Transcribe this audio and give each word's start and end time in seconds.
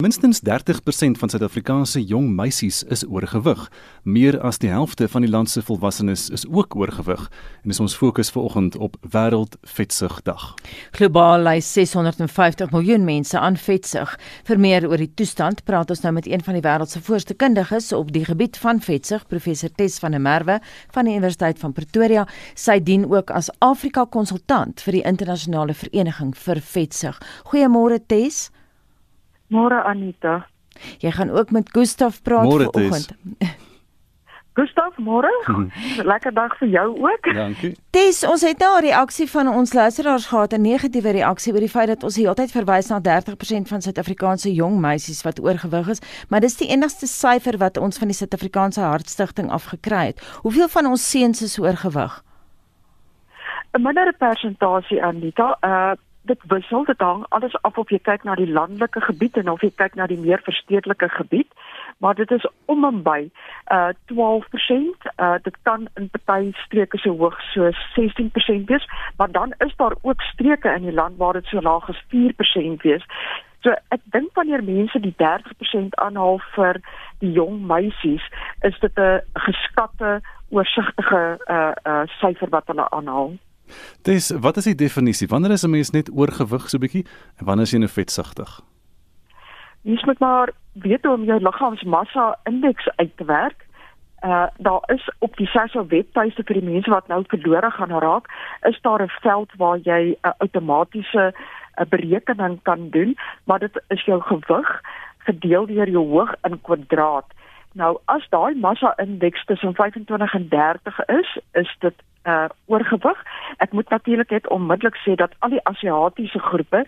Minstens 0.00 0.40
30% 0.48 1.18
van 1.20 1.28
Suid-Afrikaanse 1.28 2.00
jong 2.04 2.30
meisies 2.32 2.78
is 2.88 3.02
oorgewig. 3.04 3.66
Meer 4.02 4.38
as 4.40 4.56
die 4.58 4.70
helfte 4.72 5.04
van 5.12 5.26
die 5.26 5.28
land 5.28 5.50
se 5.52 5.60
volwassenes 5.62 6.30
is 6.32 6.46
ook 6.48 6.72
oorgewig. 6.76 7.26
En 7.60 7.68
dis 7.68 7.80
ons 7.84 7.96
fokus 7.96 8.30
vanoggend 8.32 8.78
op 8.80 8.94
Wêreld 9.12 9.58
Vetsugdag. 9.60 10.54
Globaal 10.96 11.44
ly 11.44 11.60
650 11.60 12.72
miljoen 12.72 13.04
mense 13.04 13.38
aan 13.38 13.58
vetsug. 13.60 14.14
Vir 14.48 14.62
meer 14.62 14.86
oor 14.88 15.02
die 15.04 15.10
toestand 15.20 15.60
praat 15.68 15.92
ons 15.92 16.00
nou 16.00 16.14
met 16.16 16.28
een 16.30 16.44
van 16.46 16.56
die 16.56 16.64
wêreld 16.64 16.88
se 16.88 17.02
voorste 17.04 17.36
kundiges 17.36 17.92
op 17.92 18.08
die 18.14 18.24
gebied 18.24 18.56
van 18.62 18.80
vetsug, 18.80 19.26
professor 19.28 19.68
Tess 19.76 20.00
van 20.00 20.16
der 20.16 20.24
Merwe 20.24 20.62
van 20.94 21.04
die 21.10 21.18
Universiteit 21.18 21.60
van 21.60 21.76
Pretoria. 21.76 22.24
Sy 22.54 22.78
dien 22.80 23.04
ook 23.04 23.34
as 23.36 23.52
Afrika 23.58 24.06
konsultant 24.08 24.80
vir 24.80 24.96
die 24.96 25.04
internasionale 25.12 25.76
vereniging 25.76 26.32
vir 26.46 26.64
vetsug. 26.64 27.20
Goeiemôre 27.52 28.00
Tess. 28.00 28.48
Môre 29.50 29.82
Anita. 29.82 30.46
Jy 31.02 31.10
gaan 31.10 31.30
ook 31.30 31.50
met 31.50 31.70
Gustaf 31.74 32.22
praat 32.22 32.46
vanoggend. 32.46 33.10
Gustaf, 34.52 34.96
môre. 34.98 35.30
Lekker 36.12 36.32
dag 36.34 36.56
vir 36.58 36.68
jou 36.68 36.86
ook. 36.98 37.28
Dankie. 37.34 37.70
Tes, 37.94 38.22
ons 38.26 38.42
het 38.42 38.58
nou 38.58 38.78
'n 38.78 38.82
reaksie 38.82 39.30
van 39.30 39.48
ons 39.48 39.72
luisteraars 39.72 40.26
gehad, 40.26 40.52
'n 40.52 40.60
negatiewe 40.60 41.10
reaksie 41.10 41.52
oor 41.52 41.60
die 41.60 41.68
feit 41.68 41.86
dat 41.86 42.02
ons 42.02 42.14
die 42.14 42.24
hele 42.24 42.34
tyd 42.34 42.50
verwys 42.50 42.88
na 42.88 43.00
30% 43.00 43.68
van 43.68 43.80
Suid-Afrikaanse 43.80 44.54
jong 44.54 44.80
meisies 44.80 45.22
wat 45.22 45.40
oorgewig 45.40 45.88
is, 45.88 46.00
maar 46.28 46.40
dis 46.40 46.56
die 46.56 46.68
enigste 46.68 47.06
syfer 47.06 47.58
wat 47.58 47.76
ons 47.76 47.98
van 47.98 48.08
die 48.08 48.16
Suid-Afrikaanse 48.16 48.80
Hartstigting 48.80 49.50
afgekry 49.50 50.06
het. 50.06 50.20
Hoeveel 50.42 50.68
van 50.68 50.86
ons 50.86 51.10
seuns 51.10 51.42
is 51.42 51.58
oorgewig? 51.58 52.22
'n 53.72 53.82
Mindere 53.82 54.12
persentasie 54.18 55.02
Anita. 55.02 55.56
Uh 55.62 55.92
dit 56.30 56.46
wissel 56.52 56.84
dit 56.88 57.04
hang 57.06 57.24
alles 57.36 57.56
af 57.66 57.78
of 57.82 57.90
jy 57.90 57.98
kyk 58.08 58.24
na 58.28 58.34
die 58.38 58.50
landelike 58.58 59.02
gebied 59.08 59.36
en 59.40 59.50
of 59.52 59.62
jy 59.66 59.72
kyk 59.82 59.98
na 59.98 60.06
die 60.10 60.20
meer 60.20 60.42
verstedelike 60.46 61.08
gebied 61.16 61.50
maar 62.00 62.14
dit 62.14 62.30
is 62.30 62.46
om 62.74 62.84
en 62.88 63.02
by 63.06 63.20
uh 63.76 63.90
12% 64.12 65.08
uh 65.16 65.34
dit 65.46 65.56
kan 65.68 65.88
in 66.00 66.10
party 66.24 66.52
streke 66.64 66.98
so 67.02 67.16
hoog 67.22 67.40
so 67.52 67.70
16% 67.98 68.70
wees 68.72 68.86
maar 69.16 69.30
dan 69.30 69.54
is 69.66 69.76
daar 69.76 69.96
ook 70.02 70.22
streke 70.32 70.74
in 70.76 70.82
die 70.82 70.98
land 71.02 71.16
waar 71.16 71.32
dit 71.32 71.46
so 71.46 71.60
laag 71.60 71.88
as 71.88 72.02
4% 72.08 72.82
wees. 72.82 73.04
So 73.60 73.74
ek 73.88 74.00
dink 74.04 74.32
wanneer 74.34 74.64
mense 74.64 75.00
die 75.00 75.14
30% 75.22 75.96
aanhaal 76.00 76.40
vir 76.54 76.80
die 77.20 77.32
jong 77.36 77.60
meisies 77.66 78.24
is 78.68 78.78
dit 78.80 78.98
'n 78.98 79.20
geskatte 79.46 80.20
oorsigtige 80.48 81.22
uh 81.56 81.72
uh 81.84 82.02
syfer 82.20 82.48
wat 82.48 82.66
hulle 82.66 82.90
aanhaal 82.90 83.32
Dis 84.02 84.30
wat 84.30 84.56
is 84.56 84.64
die 84.64 84.74
definisie? 84.74 85.28
Wanneer 85.28 85.50
is 85.50 85.64
'n 85.64 85.70
mens 85.70 85.90
net 85.90 86.10
oorgewig 86.10 86.68
so 86.68 86.78
bietjie 86.78 87.06
en 87.38 87.44
wanneer 87.46 87.66
is 87.66 87.72
jy 87.72 87.78
nou 87.78 87.88
vetsugtig? 87.88 88.60
Jy 89.82 89.98
moet 90.04 90.18
maar 90.18 90.52
weet 90.72 91.04
hoe 91.04 91.14
om 91.14 91.24
jou 91.24 91.40
liggaamsmassa 91.40 92.38
indeks 92.44 92.88
uit 92.96 93.16
te 93.16 93.24
werk. 93.24 93.66
Uh 94.24 94.46
daar 94.58 94.82
is 94.86 95.10
op 95.18 95.36
die 95.36 95.46
SASO 95.46 95.86
webtuiste 95.86 96.42
vir 96.44 96.60
die 96.60 96.70
mense 96.70 96.90
wat 96.90 97.08
nou 97.08 97.24
verlore 97.28 97.70
gaan 97.70 97.90
raak, 97.90 98.28
is 98.68 98.80
daar 98.80 99.02
'n 99.02 99.12
veld 99.22 99.50
waar 99.56 99.78
jy 99.78 100.00
'n 100.12 100.16
uh, 100.28 100.32
outomatiese 100.38 101.32
uh, 101.32 101.86
berekening 101.88 102.58
kan 102.62 102.90
doen, 102.90 103.16
maar 103.44 103.58
dit 103.58 103.82
is 103.88 104.04
jou 104.04 104.20
gewig 104.20 104.80
gedeel 105.18 105.66
deur 105.66 105.88
jou 105.88 106.06
hoog 106.08 106.34
in 106.42 106.60
kwadraat. 106.60 107.26
Nou 107.74 107.98
as 108.04 108.26
daai 108.28 108.54
massa 108.54 108.94
indeks 108.98 109.44
tussen 109.44 109.74
25 109.74 110.34
en 110.34 110.48
30 110.48 111.04
is, 111.06 111.38
is 111.52 111.76
dit 111.78 111.94
uh 112.24 112.48
oorgewig. 112.66 113.20
Ek 113.56 113.72
moet 113.72 113.88
natuurlik 113.88 114.30
net 114.30 114.48
onmiddellik 114.48 114.96
sê 115.04 115.14
dat 115.14 115.32
al 115.38 115.54
die 115.54 115.64
Asiatiese 115.64 116.38
groepe 116.38 116.84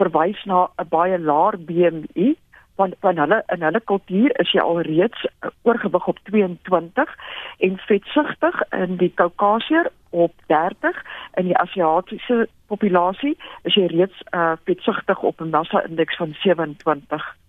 verwys 0.00 0.44
na 0.44 0.68
'n 0.78 0.88
baie 0.88 1.18
laer 1.18 1.58
BMI 1.58 2.36
van 2.80 2.94
van 3.00 3.18
hulle 3.18 3.42
in 3.46 3.62
hulle 3.62 3.80
kultuur 3.80 4.38
is 4.40 4.52
jy 4.52 4.60
alreeds 4.60 5.26
uh, 5.26 5.50
oorgewig 5.62 6.06
op 6.06 6.18
22 6.30 7.16
en 7.58 7.76
vetsugtig 7.78 8.62
in 8.70 8.96
die 8.96 9.12
Kaukasiër 9.14 9.90
op 10.10 10.32
30 10.46 11.02
in 11.34 11.44
die 11.44 11.58
Asiatiese 11.58 12.48
populasie 12.66 13.36
is 13.62 13.74
jy 13.74 13.86
reeds 13.92 14.24
uh 14.30 14.52
vetsugtig 14.64 15.22
op 15.22 15.40
'n 15.40 15.50
massa 15.50 15.84
indeks 15.88 16.16
van 16.16 16.34
27. 16.42 17.39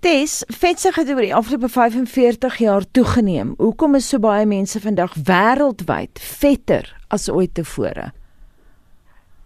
Dis 0.00 0.44
vetsig 0.58 0.96
het 0.96 1.08
oor 1.08 1.24
die 1.24 1.34
afgelope 1.34 1.68
45 1.68 2.58
jaar 2.62 2.84
toegeneem. 2.92 3.54
Hoekom 3.58 3.94
is 3.94 4.08
so 4.08 4.18
baie 4.18 4.46
mense 4.46 4.80
vandag 4.80 5.14
wêreldwyd 5.28 6.20
vetter 6.20 6.92
as 7.08 7.30
ooit 7.30 7.54
tevore? 7.54 8.12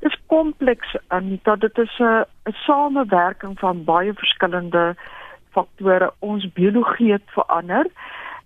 Dit 0.01 0.13
is 0.13 0.19
kompleks 0.27 0.97
en 1.09 1.41
dit 1.45 1.79
is 1.79 1.99
'n 1.99 2.25
samewerking 2.53 3.59
van 3.59 3.85
baie 3.85 4.13
verskillende 4.13 4.97
faktore. 5.51 6.13
Ons 6.19 6.53
biologie 6.53 7.13
het 7.13 7.27
verander 7.27 7.87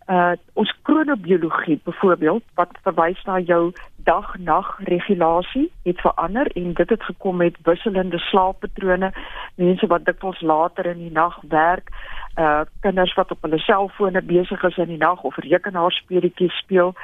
uh 0.07 0.33
ons 0.53 0.73
kronobiologie 0.83 1.81
byvoorbeeld 1.85 2.43
wat 2.55 2.77
verwys 2.83 3.23
na 3.25 3.39
jou 3.39 3.73
dag-nag 3.97 4.79
regulasie 4.85 5.73
het 5.83 6.01
verander 6.01 6.47
en 6.47 6.75
dit 6.75 6.91
het 6.91 7.03
gekom 7.03 7.37
met 7.37 7.57
wisselende 7.63 8.19
slaappatrone 8.19 9.13
mense 9.55 9.87
wat 9.87 10.05
dikwels 10.05 10.41
later 10.41 10.87
in 10.87 10.99
die 10.99 11.13
nag 11.13 11.39
werk 11.49 11.89
uh 12.37 12.61
kinders 12.81 13.15
wat 13.15 13.31
op 13.31 13.43
hulle 13.47 13.59
selfone 13.59 14.23
besig 14.23 14.63
is 14.63 14.77
in 14.77 14.91
die 14.93 14.99
nag 14.99 15.23
of 15.23 15.37
rekenaarspeletjies 15.37 16.57
speel. 16.59 16.95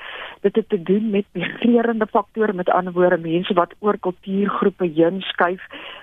Dit 0.40 0.56
het 0.56 0.68
te 0.68 0.82
doen 0.82 1.10
met 1.10 1.24
migrerende 1.32 2.06
faktore 2.06 2.52
met 2.52 2.70
ander 2.70 2.92
woorde 2.92 3.18
mense 3.18 3.54
wat 3.54 3.74
oor 3.78 3.98
kultuurgroepe 3.98 4.90
heen 4.94 5.20
skuif 5.20 5.62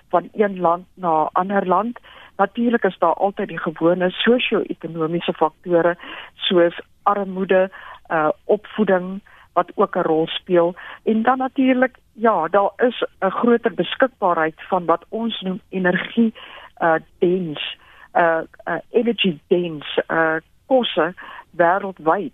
van 0.10 0.30
een 0.34 0.60
land 0.60 0.86
na 0.94 1.30
ander 1.34 1.68
land 1.68 2.00
Natuurlik 2.38 2.84
is 2.84 2.98
daar 2.98 3.14
altyd 3.14 3.48
die 3.48 3.60
gewone 3.60 4.10
sosio-ekonomiese 4.10 5.34
faktore 5.34 5.96
soos 6.36 6.80
armoede, 7.04 7.70
uh 8.10 8.30
opvoeding 8.46 9.22
wat 9.54 9.72
ook 9.76 9.96
'n 9.96 10.08
rol 10.12 10.28
speel 10.28 10.76
en 11.04 11.22
dan 11.24 11.38
natuurlik 11.38 11.96
ja, 12.14 12.48
daar 12.48 12.72
is 12.78 13.04
'n 13.20 13.30
groter 13.30 13.74
beskikbaarheid 13.74 14.56
van 14.70 14.86
wat 14.86 15.06
ons 15.10 15.42
noem 15.42 15.62
energie 15.70 16.34
uh 16.82 16.96
dens 17.20 17.78
uh, 18.14 18.42
uh 18.66 18.80
energy 18.90 19.40
dens 19.48 20.00
uh 20.08 20.36
kosse 20.66 21.14
wêreldwyd. 21.58 22.34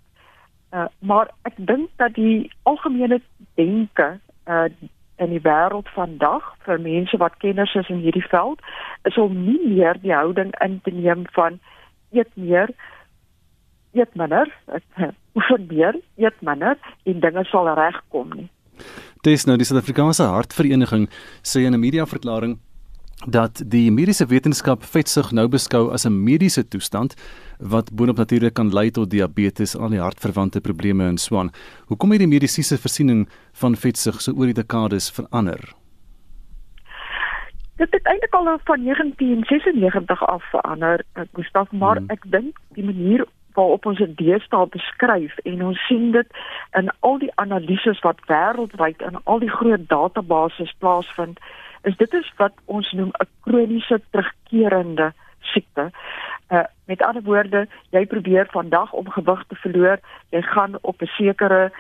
Uh 0.71 0.85
maar 0.99 1.27
ek 1.41 1.53
dink 1.55 1.89
dat 1.95 2.13
die 2.13 2.51
algemene 2.63 3.21
denke 3.55 4.19
uh 4.47 4.65
in 5.17 5.29
die 5.29 5.41
wêreld 5.41 5.89
vandag 5.93 6.45
vir 6.65 6.79
mense 6.81 7.17
wat 7.17 7.37
kenners 7.43 7.75
is 7.75 7.89
in 7.89 8.01
hierdie 8.05 8.25
veld 8.29 8.61
is 9.09 9.17
om 9.17 9.35
nie 9.45 9.59
meer 9.67 9.99
die 10.01 10.13
houding 10.13 10.53
in 10.65 10.79
te 10.83 10.91
neem 10.91 11.25
van 11.37 11.59
eet 12.11 12.31
meer 12.35 12.73
eet 13.93 14.15
minder 14.15 14.49
oefen 15.37 15.67
meer 15.69 15.99
eet 16.17 16.41
minder 16.41 16.77
en 17.05 17.19
dinge 17.19 17.45
sal 17.51 17.69
regkom 17.77 18.33
nie. 18.37 18.49
Dis 19.23 19.45
nou 19.47 19.55
die 19.57 19.65
Suid-Afrikaanse 19.67 20.25
Hartvereniging 20.33 21.07
sê 21.41 21.65
in 21.67 21.73
'n 21.73 21.79
media 21.79 22.05
verklaring 22.05 22.59
dat 23.25 23.61
die 23.65 23.91
mediese 23.91 24.25
wetenskap 24.25 24.83
vetsug 24.83 25.31
nou 25.31 25.47
beskou 25.47 25.91
as 25.91 26.05
'n 26.05 26.23
mediese 26.23 26.67
toestand 26.67 27.15
wat 27.59 27.93
boonop 27.95 28.17
natuurlik 28.17 28.53
kan 28.53 28.73
lei 28.73 28.91
tot 28.91 29.09
diabetes, 29.09 29.77
al 29.77 29.89
die 29.89 29.99
hartverwante 29.99 30.61
probleme 30.61 31.07
en 31.07 31.17
so 31.17 31.37
aan. 31.37 31.51
Hoekom 31.85 32.11
het 32.11 32.19
die 32.19 32.27
mediese 32.27 32.77
voorsiening 32.77 33.29
van 33.51 33.75
vetsug 33.75 34.21
so 34.21 34.31
oor 34.31 34.45
die 34.45 34.53
dekades 34.53 35.11
verander? 35.11 35.73
Dit 37.75 37.91
het 37.91 38.05
eintlik 38.05 38.33
al 38.33 38.59
van 38.63 38.83
1996 38.83 40.25
af 40.25 40.43
verander, 40.49 41.03
eh, 41.13 41.23
Gustaf, 41.33 41.71
maar 41.71 41.97
hmm. 41.97 42.09
ek 42.09 42.23
dink 42.31 42.57
die 42.73 42.83
manier 42.83 43.25
waarop 43.53 43.85
ons 43.85 43.97
dit 43.97 44.17
deesdae 44.17 44.67
beskryf 44.67 45.37
en 45.37 45.65
ons 45.65 45.85
sien 45.87 46.11
dit 46.11 46.27
in 46.79 46.89
al 46.99 47.17
die 47.17 47.31
analises 47.35 47.99
wat 48.05 48.21
wêreldwyd 48.27 49.01
in 49.01 49.17
al 49.23 49.39
die 49.39 49.49
groot 49.49 49.89
databases 49.89 50.73
plaasvind, 50.77 51.39
is 51.83 51.97
dit 51.97 52.13
is 52.13 52.33
wat 52.37 52.53
ons 52.65 52.91
noem 52.91 53.11
'n 53.11 53.27
kroniese 53.43 54.01
terugkerende 54.11 55.13
siekte. 55.39 55.91
Uh 56.49 56.63
met 56.85 57.01
ander 57.01 57.23
woorde, 57.23 57.67
jy 57.89 58.05
probeer 58.05 58.47
vandag 58.51 58.91
om 58.93 59.09
gewig 59.09 59.43
te 59.47 59.55
verloor, 59.55 59.99
jy 60.29 60.41
gaan 60.41 60.77
op 60.81 61.01
'n 61.01 61.11
sekere 61.17 61.71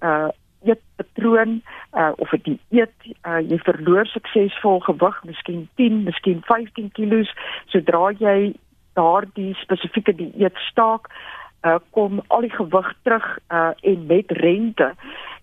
uh 0.00 0.28
eetpatroon 0.64 1.62
uh 1.92 2.12
of 2.16 2.32
'n 2.32 2.42
dieet, 2.42 2.94
uh 3.26 3.40
jy 3.50 3.58
verloor 3.58 4.06
suksesvol 4.06 4.80
gewig, 4.80 5.24
miskien 5.24 5.68
10, 5.74 6.02
miskien 6.02 6.42
15 6.42 6.90
kg, 6.92 7.26
sodra 7.66 8.12
jy 8.18 8.54
daardie 8.92 9.54
spesifieke 9.54 10.14
dieet 10.14 10.56
staak, 10.70 11.08
uh 11.62 11.78
kom 11.90 12.22
al 12.28 12.40
die 12.40 12.54
gewig 12.54 12.94
terug 13.02 13.38
uh 13.50 13.70
en 13.80 14.06
met 14.06 14.30
rente. 14.30 14.94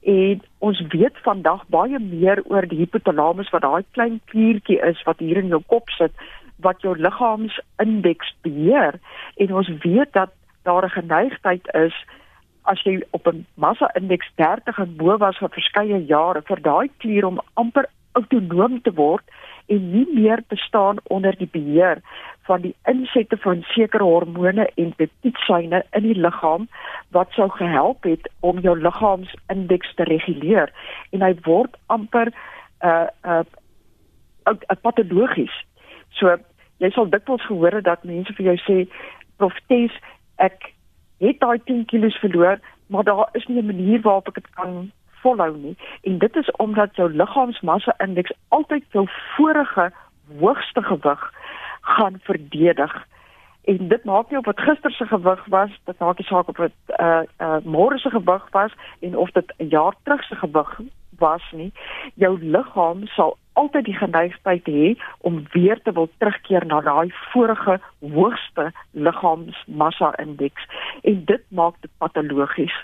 En 0.02 0.42
ons 0.58 0.82
weet 0.90 1.18
vandag 1.24 1.66
baie 1.68 2.00
meer 2.00 2.42
oor 2.46 2.68
die 2.68 2.80
hypothalamus 2.80 3.50
wat 3.50 3.62
daai 3.62 3.84
klein 3.92 4.22
kliertjie 4.32 4.80
is 4.80 5.04
wat 5.04 5.20
hier 5.20 5.38
in 5.38 5.48
jou 5.48 5.62
kop 5.68 5.90
sit 5.90 6.12
wat 6.60 6.82
jou 6.82 6.98
liggaamsindeks 6.98 8.34
beheer. 8.42 9.00
En 9.36 9.54
ons 9.56 9.70
weet 9.84 10.14
dat 10.14 10.32
daar 10.64 10.86
'n 10.86 10.98
geneigtheid 11.00 11.68
is 11.74 11.96
as 12.64 12.82
jy 12.84 13.04
op 13.10 13.28
'n 13.28 13.46
massa-indeks 13.54 14.32
30 14.36 14.78
en 14.78 14.96
bo 14.96 15.18
was 15.18 15.38
vir 15.38 15.50
verskeie 15.50 16.06
jare 16.06 16.42
vir 16.42 16.62
daai 16.62 16.90
klier 16.98 17.26
om 17.26 17.42
amper 17.54 17.86
autonoom 18.12 18.82
te 18.82 18.94
word 18.94 19.24
en 19.70 19.92
nie 19.92 20.08
meer 20.14 20.44
bestaan 20.48 20.98
onder 21.04 21.36
die 21.38 21.50
beheer 21.52 22.02
van 22.50 22.62
die 22.62 22.76
insette 22.90 23.38
van 23.38 23.62
sekere 23.74 24.04
hormone 24.04 24.66
en 24.76 24.94
peptiedsyne 24.98 25.84
in 25.98 26.08
die 26.08 26.18
liggaam 26.18 26.68
wat 27.16 27.32
sou 27.38 27.50
gehelp 27.58 28.08
het 28.10 28.30
om 28.40 28.60
jou 28.66 28.76
liggaamsindeks 28.80 29.94
te 29.96 30.08
reguleer 30.10 30.74
en 31.14 31.26
hy 31.26 31.34
word 31.46 31.78
amper 31.88 32.34
uh 32.82 33.08
uh, 33.24 33.44
uh 34.50 34.80
patologies. 34.82 35.54
So 36.18 36.38
jy 36.82 36.90
sal 36.96 37.10
dikwels 37.14 37.46
gehoor 37.46 37.80
het 37.80 37.86
dat 37.86 38.08
mense 38.08 38.34
vir 38.38 38.52
jou 38.52 38.58
sê 38.66 38.78
profetes 39.38 39.96
ek 40.42 40.72
het 41.20 41.42
daai 41.44 41.60
10 41.68 41.86
kg 41.92 42.10
verloor, 42.24 42.62
maar 42.88 43.04
daar 43.04 43.28
is 43.38 43.46
nie 43.48 43.62
'n 43.62 43.70
manier 43.74 44.02
waarop 44.02 44.28
ek 44.28 44.42
dit 44.42 44.50
kan 44.56 44.92
volhou 45.22 45.58
nie. 45.58 45.78
En 46.02 46.18
dit 46.18 46.36
is 46.36 46.52
omdat 46.52 46.96
jou 46.96 47.12
liggaamsmassa 47.14 47.94
indeks 47.98 48.32
altyd 48.48 48.84
jou 48.92 49.08
vorige 49.36 49.92
hoogste 50.40 50.84
gewig 50.84 51.32
gaan 51.82 52.20
verdedig. 52.22 53.08
En 53.64 53.88
dit 53.88 54.04
maak 54.04 54.30
nie 54.30 54.38
of 54.40 54.46
wat 54.46 54.60
gister 54.60 54.92
se 54.92 55.06
gewig 55.06 55.46
was, 55.46 55.70
dit 55.86 56.00
maak 56.00 56.18
nie 56.18 56.28
saak 56.28 56.48
of 56.48 56.56
dit 56.56 56.74
uh 57.00 57.22
uh 57.38 57.58
môre 57.64 57.98
se 57.98 58.10
gewig 58.10 58.48
was 58.52 58.74
en 59.00 59.18
of 59.18 59.32
dit 59.32 59.54
'n 59.58 59.68
jaar 59.68 59.96
terug 60.04 60.24
se 60.24 60.36
gewig 60.36 60.80
was 61.20 61.52
nie. 61.52 61.72
Jou 62.16 62.40
liggaam 62.42 63.08
sal 63.08 63.38
altyd 63.54 63.86
die 63.86 63.98
geneigtheid 63.98 64.66
hê 64.66 64.96
om 65.18 65.44
weer 65.52 65.82
te 65.84 65.92
wil 65.92 66.10
terugkeer 66.18 66.66
na 66.66 66.82
daai 66.82 67.12
vorige 67.32 67.80
hoogste 68.00 68.72
liggaamsmassa 68.92 70.14
indeks 70.18 70.68
en 71.02 71.26
dit 71.26 71.44
maak 71.48 71.76
dit 71.82 71.92
patologies. 71.98 72.76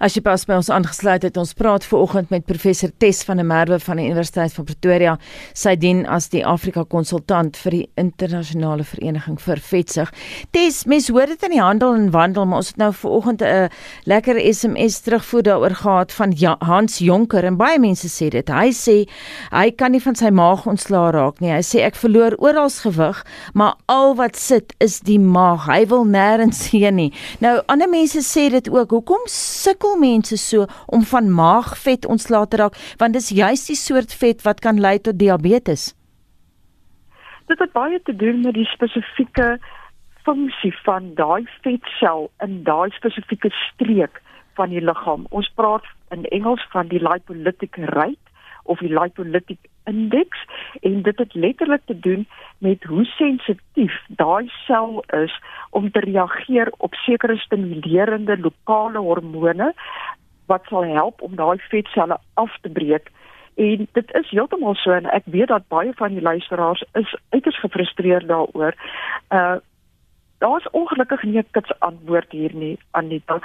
As 0.00 0.16
jy 0.16 0.22
pas 0.24 0.44
by 0.46 0.58
ons 0.60 0.70
aangesluit 0.70 1.22
het, 1.22 1.36
ons 1.40 1.54
praat 1.54 1.84
ver 1.84 1.98
oggend 1.98 2.30
met 2.30 2.46
professor 2.46 2.90
Tess 2.98 3.24
van 3.24 3.40
der 3.40 3.48
Merwe 3.48 3.78
van 3.80 4.00
die 4.00 4.06
Universiteit 4.08 4.52
van 4.56 4.68
Pretoria. 4.68 5.16
Sy 5.54 5.74
dien 5.80 6.04
as 6.06 6.28
die 6.32 6.44
Afrika 6.44 6.84
konsultant 6.84 7.56
vir 7.56 7.78
die 7.78 7.84
internasionale 8.00 8.84
vereniging 8.84 9.38
vir 9.40 9.62
vetsig. 9.62 10.12
Tess, 10.54 10.84
mens 10.90 11.08
hoor 11.08 11.26
dit 11.26 11.42
in 11.48 11.56
die 11.56 11.62
handel 11.62 11.94
en 11.94 12.10
wandel, 12.14 12.46
maar 12.46 12.62
ons 12.64 12.72
het 12.74 12.80
nou 12.82 12.92
ver 12.92 13.10
oggend 13.10 13.42
'n 13.42 13.68
lekker 14.04 14.40
SMS 14.40 15.00
terugvoer 15.00 15.42
daaroor 15.42 15.74
gehad 15.74 16.12
van 16.12 16.32
ja, 16.36 16.56
Hans 16.60 16.98
Jonker 16.98 17.44
en 17.44 17.56
baie 17.56 17.78
mense 17.78 18.08
sê 18.08 18.28
dit. 18.30 18.48
Hy 18.48 18.70
sê 18.72 19.08
hy 19.50 19.70
kan 19.70 19.92
nie 19.92 20.00
van 20.00 20.14
sy 20.14 20.30
maag 20.30 20.66
ontslaa 20.66 21.10
raak 21.10 21.40
nie. 21.40 21.52
Hy 21.52 21.62
sê 21.62 21.82
ek 21.84 21.96
verloor 21.96 22.36
oral 22.38 22.70
gewig, 22.70 23.24
maar 23.52 23.74
al 23.86 24.14
wat 24.18 24.36
sit 24.36 24.74
is 24.78 25.00
die 25.00 25.18
maag. 25.18 25.66
Hy 25.68 25.84
wil 25.90 26.04
nêrens 26.04 26.68
heen 26.72 26.96
nie. 26.96 27.10
Nou 27.40 27.60
ander 27.72 27.88
mense 27.88 28.22
sê 28.26 28.48
dit 28.50 28.70
ook. 28.70 28.90
Hoekom 28.94 29.26
sukkel 29.64 29.98
mense 30.00 30.38
so 30.40 30.66
om 30.86 31.04
van 31.12 31.30
maagvet 31.40 32.08
ontslae 32.14 32.48
te 32.48 32.60
raak 32.62 32.80
want 33.02 33.16
dis 33.16 33.30
juist 33.38 33.70
die 33.72 33.80
soort 33.80 34.14
vet 34.22 34.42
wat 34.48 34.60
kan 34.64 34.80
lei 34.80 34.98
tot 34.98 35.18
diabetes. 35.18 35.92
Dit 37.48 37.60
het 37.60 37.72
baie 37.72 38.00
te 38.02 38.16
doen 38.16 38.40
met 38.40 38.54
die 38.56 38.68
spesifieke 38.72 39.58
funksie 40.24 40.72
van 40.84 41.10
daai 41.14 41.44
vetsel 41.64 42.30
in 42.44 42.62
daai 42.64 42.90
spesifieke 42.96 43.50
streek 43.52 44.22
van 44.56 44.72
die 44.72 44.80
liggaam. 44.80 45.26
Ons 45.30 45.50
praat 45.58 45.84
in 46.14 46.24
Engels 46.32 46.64
van 46.72 46.88
die 46.88 47.02
lipolytic 47.02 47.76
rate 47.92 48.23
of 48.64 48.78
die 48.78 48.92
lipolytic 48.92 49.58
index 49.84 50.44
en 50.80 51.02
dit 51.02 51.18
het 51.18 51.34
letterlik 51.34 51.82
te 51.84 51.98
doen 51.98 52.26
met 52.58 52.84
hoe 52.84 53.04
sensitief 53.04 53.96
daai 54.08 54.50
sel 54.66 55.04
is 55.24 55.34
om 55.70 55.90
te 55.90 56.00
reageer 56.00 56.72
op 56.78 56.94
sekere 56.94 57.36
stimulerende 57.36 58.38
lokale 58.38 58.98
hormone 58.98 59.72
wat 60.46 60.64
sal 60.68 60.84
help 60.84 61.22
om 61.22 61.36
daai 61.36 61.58
vetselle 61.68 62.18
af 62.34 62.56
te 62.60 62.68
breek. 62.68 63.10
En 63.54 63.86
dit 63.92 64.14
is 64.14 64.30
heeltemal 64.30 64.74
so 64.74 64.90
en 64.92 65.06
ek 65.10 65.28
weet 65.36 65.48
dat 65.48 65.68
baie 65.68 65.92
van 65.96 66.16
die 66.16 66.22
luisteraars 66.22 66.84
is 66.92 67.14
uiters 67.30 67.60
gefrustreerd 67.60 68.28
daaroor. 68.28 68.74
Uh 69.30 69.56
daar's 70.38 70.66
ongelukkig 70.70 71.22
nie 71.22 71.38
'n 71.38 71.46
kits 71.50 71.72
antwoord 71.78 72.32
hier 72.32 72.54
nie 72.54 72.78
Anita 72.90 73.40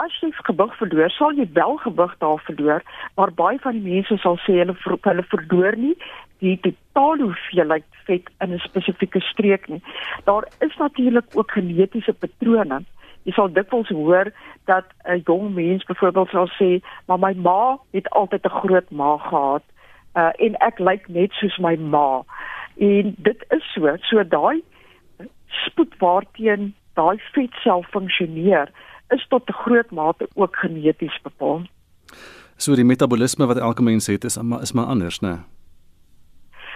as 0.00 0.14
jy 0.20 0.30
gewig 0.32 0.76
verloor, 0.78 1.10
sal 1.10 1.32
jy 1.36 1.46
wel 1.52 1.76
gewig 1.84 2.14
daar 2.18 2.40
verloor, 2.46 2.82
maar 3.16 3.32
baie 3.36 3.58
van 3.60 3.76
die 3.76 3.94
mense 3.94 4.16
sal 4.22 4.38
sê 4.46 4.58
hulle 4.62 4.74
ver, 4.84 4.96
hulle 5.02 5.24
verloor 5.28 5.76
nie 5.76 5.96
die 6.42 6.56
totale 6.64 7.28
hoeveelheid 7.28 7.84
vet 8.06 8.30
in 8.40 8.54
'n 8.54 8.58
spesifieke 8.58 9.20
streek 9.20 9.68
nie. 9.68 9.82
Daar 10.24 10.48
is 10.60 10.76
natuurlik 10.76 11.28
ook 11.34 11.50
genetiese 11.50 12.12
patrone. 12.12 12.82
Jy 13.22 13.32
sal 13.32 13.52
dikwels 13.52 13.88
hoor 13.88 14.32
dat 14.66 14.84
'n 15.04 15.22
jong 15.26 15.54
mens 15.54 15.84
byvoorbeeld 15.84 16.28
sal 16.28 16.48
sê, 16.58 16.80
"Maar 17.06 17.18
my 17.18 17.34
ma 17.34 17.78
het 17.92 18.10
altyd 18.10 18.44
'n 18.44 18.58
groot 18.60 18.90
maag 18.90 19.28
gehad, 19.28 19.62
uh, 20.14 20.30
en 20.38 20.54
ek 20.56 20.78
lyk 20.78 21.08
net 21.08 21.32
soos 21.32 21.58
my 21.58 21.76
ma." 21.76 22.22
En 22.76 23.14
dit 23.18 23.44
is 23.50 23.72
so, 23.72 23.96
so 24.00 24.24
daai 24.24 24.62
spoed 25.46 25.94
waarteen 25.98 26.74
daai 26.94 27.18
vetsel 27.32 27.84
funksioneer, 27.90 28.68
is 29.12 29.26
tot 29.28 29.48
'n 29.48 29.52
groot 29.64 29.90
mate 29.90 30.28
ook 30.34 30.56
geneties 30.56 31.18
bepaal. 31.22 31.62
So 32.56 32.74
die 32.74 32.84
metabolisme 32.84 33.46
wat 33.46 33.58
elke 33.58 33.82
mens 33.82 34.06
het 34.06 34.24
is 34.24 34.36
is 34.60 34.72
maar 34.72 34.84
anders, 34.84 35.20
né? 35.20 35.44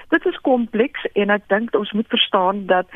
Dit 0.09 0.27
is 0.27 0.41
kompleks 0.41 1.07
en 1.13 1.31
ek 1.31 1.49
dink 1.49 1.75
ons 1.75 1.93
moet 1.93 2.09
verstaan 2.09 2.67
dat 2.67 2.87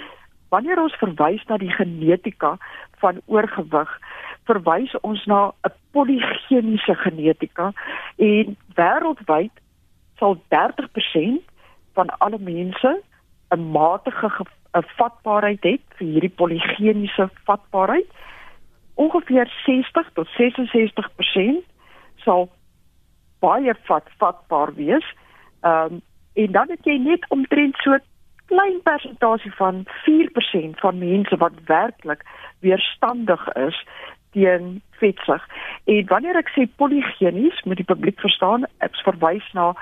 wanneer 0.49 0.81
ons 0.83 0.95
verwys 0.99 1.45
na 1.49 1.57
die 1.57 1.71
genetika 1.71 2.57
van 3.03 3.21
oorgewig, 3.27 3.91
verwys 4.51 4.95
ons 5.01 5.25
na 5.27 5.53
'n 5.67 5.73
poligeniese 5.91 6.95
genetika 6.95 7.73
en 8.17 8.57
wêreldwyd 8.75 9.55
sal 10.19 10.37
30% 10.49 11.43
van 11.95 12.09
alle 12.19 12.39
mense 12.39 13.03
'n 13.51 13.71
matige 13.73 14.31
'n 14.75 14.85
vatbaarheid 14.97 15.63
het 15.63 15.85
vir 15.99 16.07
hierdie 16.07 16.37
poligeniese 16.43 17.31
vatbaarheid 17.45 18.07
ongeveer 19.01 19.49
60 19.65 20.11
tot 20.13 20.29
66% 20.37 21.65
sal 22.25 22.49
baie 23.41 23.75
vat 23.89 24.09
vatbaar 24.23 24.75
wees. 24.77 25.07
Ehm 25.61 25.99
um, 25.99 26.01
en 26.39 26.53
dan 26.53 26.69
het 26.71 26.85
jy 26.87 26.95
net 27.03 27.25
omtrent 27.35 27.77
so 27.83 27.97
klein 28.47 28.79
persentasie 28.83 29.51
van 29.59 29.83
4% 30.07 30.79
van 30.83 30.99
mense 30.99 31.37
wat 31.37 31.57
werklik 31.67 32.23
weerstandig 32.61 33.43
is 33.53 33.77
teen 34.31 34.83
vetsig. 34.91 35.43
En 35.85 36.07
wanneer 36.07 36.39
ek 36.39 36.53
sê 36.55 36.69
poligenies, 36.77 37.63
moet 37.67 37.83
die 37.83 37.89
publiek 37.93 38.21
verstaan, 38.23 38.67
ek 38.79 38.95
verwys 39.05 39.47
na 39.59 39.73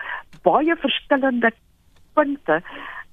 baie 0.42 0.76
verskillende 0.80 1.52
punte 2.16 2.62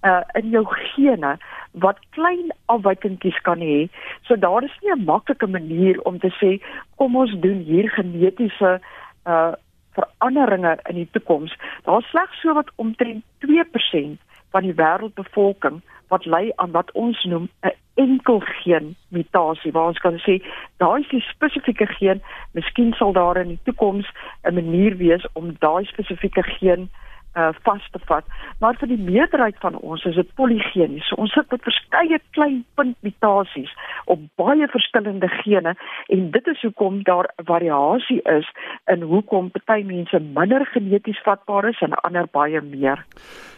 uh 0.05 0.21
in 0.39 0.49
jou 0.49 0.63
gene 0.69 1.37
wat 1.71 1.99
klein 2.09 2.51
afwykingkies 2.65 3.37
kan 3.47 3.59
hê. 3.59 3.87
So 4.27 4.35
daar 4.35 4.63
is 4.63 4.77
nie 4.81 4.91
'n 4.91 5.05
maklike 5.05 5.47
manier 5.47 6.01
om 6.01 6.19
te 6.19 6.31
sê 6.39 6.61
kom 6.95 7.15
ons 7.15 7.33
doen 7.39 7.59
hier 7.59 7.89
genetiese 7.89 8.79
uh 9.25 9.53
veranderinge 9.95 10.77
in 10.89 10.95
die 10.95 11.09
toekoms. 11.11 11.55
Daar's 11.83 12.09
slegs 12.09 12.41
so 12.41 12.53
wat 12.53 12.71
omtrent 12.75 13.23
2% 13.39 14.19
van 14.51 14.63
die 14.63 14.73
wêreldbevolking 14.73 15.81
wat 16.07 16.25
ly 16.25 16.51
aan 16.55 16.71
wat 16.71 16.91
ons 16.91 17.23
noem 17.23 17.49
'n 17.63 17.71
enkel 17.93 18.39
geen 18.39 18.95
mutasie 19.09 19.71
waar 19.71 19.87
ons 19.87 19.99
kan 19.99 20.19
sê 20.19 20.43
daai 20.77 21.01
is 21.01 21.09
die 21.09 21.25
spesifieke 21.33 21.85
geen, 21.85 22.21
miskien 22.51 22.93
sal 22.93 23.13
daar 23.13 23.37
in 23.37 23.47
die 23.47 23.59
toekoms 23.63 24.07
'n 24.43 24.53
manier 24.53 24.97
wees 24.97 25.25
om 25.33 25.55
daai 25.59 25.85
spesifieke 25.85 26.43
geen 26.43 26.81
uh 26.81 27.05
vas 27.35 27.87
te 27.91 27.99
vat. 28.07 28.25
Maar 28.59 28.77
vir 28.79 28.87
die 28.87 29.01
meerderheid 29.01 29.57
van 29.59 29.75
ons 29.77 30.05
is 30.05 30.15
dit 30.15 30.33
poligenies. 30.39 31.07
So 31.09 31.19
ons 31.21 31.33
sit 31.35 31.51
met 31.51 31.63
verskeie 31.67 32.19
klein 32.37 32.63
puntmutasies 32.79 33.73
op 34.05 34.21
baie 34.39 34.67
verskillende 34.71 35.27
gene 35.41 35.75
en 36.07 36.31
dit 36.31 36.47
is 36.47 36.61
hoekom 36.61 37.03
daar 37.03 37.29
variasie 37.45 38.21
is 38.37 38.47
in 38.91 39.01
hoekom 39.01 39.51
party 39.51 39.83
mense 39.83 40.19
minder 40.19 40.65
geneties 40.73 41.21
vatbaar 41.27 41.69
is 41.69 41.81
en 41.81 41.97
ander 42.07 42.27
baie 42.31 42.61
meer. 42.61 43.05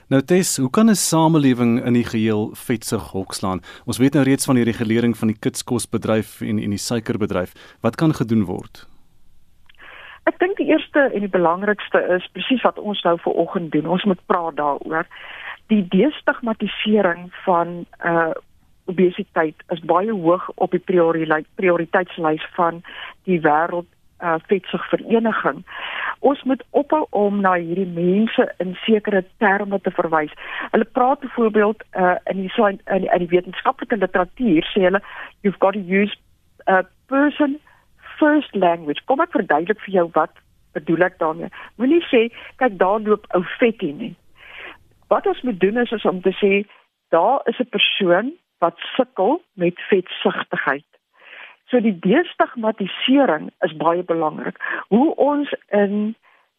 Nou 0.08 0.22
Tess, 0.22 0.58
hoe 0.58 0.70
kan 0.70 0.90
'n 0.90 0.96
samelewing 0.96 1.86
in 1.86 1.94
die 1.94 2.06
geheel 2.06 2.50
vetsig 2.54 3.12
hokslaan? 3.12 3.62
Ons 3.86 3.98
weet 3.98 4.14
nou 4.14 4.24
reeds 4.24 4.46
van 4.46 4.56
die 4.56 4.64
regulering 4.64 5.18
van 5.18 5.28
die 5.28 5.40
kitskosbedryf 5.40 6.42
en 6.42 6.60
en 6.60 6.70
die 6.70 6.78
suikerbedryf. 6.78 7.52
Wat 7.82 7.96
kan 7.96 8.14
gedoen 8.14 8.46
word? 8.46 8.88
Ek 10.28 10.40
dink 10.44 10.58
die 10.60 10.68
eerste 10.68 11.08
en 11.08 11.24
die 11.24 11.32
belangrikste 11.32 12.02
is 12.18 12.26
presies 12.36 12.64
wat 12.68 12.80
ons 12.80 13.02
nou 13.08 13.16
ver 13.24 13.38
oggend 13.44 13.72
doen. 13.72 13.88
Ons 13.96 14.04
moet 14.04 14.20
praat 14.28 14.58
daaroor. 14.60 15.08
Die 15.72 15.84
destigmatisering 15.94 17.30
van 17.46 17.86
uh 18.04 18.34
obesiteit 18.88 19.64
is 19.76 19.82
baie 19.84 20.14
hoog 20.16 20.46
op 20.64 20.72
die 20.72 20.80
prioriteitslys 21.60 22.46
van 22.56 22.78
die 23.28 23.40
wêreld 23.44 23.88
uh 24.24 24.38
vetsig 24.48 24.86
vereniging. 24.90 25.64
Ons 26.20 26.44
moet 26.44 26.64
ophou 26.70 27.04
om 27.10 27.42
na 27.44 27.58
hierdie 27.60 27.90
mense 27.92 28.48
in 28.64 28.78
sekere 28.86 29.26
terme 29.44 29.80
te 29.84 29.92
verwys. 29.92 30.32
Hulle 30.72 30.88
praat 31.00 31.20
byvoorbeeld 31.20 31.84
uh 32.00 32.16
in 32.32 32.44
die 32.46 32.52
in 32.64 32.80
in 32.88 33.26
die 33.26 33.32
wetenskaplike 33.36 34.00
literatuur 34.00 34.72
sê 34.72 34.88
hulle 34.88 35.04
you've 35.42 35.60
got 35.60 35.74
to 35.74 35.84
use 36.00 36.16
a 36.68 36.84
person 37.08 37.60
first 38.20 38.56
language. 38.56 39.04
Kom 39.06 39.22
ek 39.22 39.32
verduidelik 39.32 39.80
vir 39.86 39.94
jou 39.94 40.10
wat 40.14 40.32
bedoel 40.74 41.10
ek 41.10 41.20
daarmee. 41.20 41.50
Moenie 41.78 42.04
sê 42.12 42.28
kyk 42.62 42.78
daar 42.78 43.00
loop 43.02 43.26
ou 43.34 43.44
vet 43.60 43.82
hier 43.82 43.94
nie. 43.94 44.16
wat 45.08 45.28
ons 45.28 45.42
moet 45.42 45.60
doen 45.60 45.78
is, 45.78 45.92
is 45.92 46.06
om 46.06 46.22
te 46.22 46.34
sê 46.42 46.68
daar 47.10 47.42
is 47.46 47.60
'n 47.60 47.70
persoon 47.70 48.34
wat 48.60 48.76
sukkel 48.96 49.42
met 49.54 49.80
vetsigtigheid. 49.90 50.86
So 51.68 51.80
die 51.80 52.00
destigmatisering 52.00 53.52
is 53.60 53.76
baie 53.76 54.04
belangrik. 54.04 54.58
Hoe 54.88 55.16
ons 55.16 55.54
in 55.68 56.16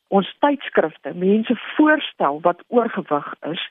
ons 0.08 0.36
tydskrifte 0.38 1.14
mense 1.14 1.56
voorstel 1.76 2.40
wat 2.40 2.62
oorgewig 2.68 3.34
is, 3.40 3.68